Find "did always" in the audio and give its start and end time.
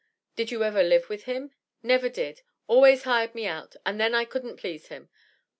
2.09-3.03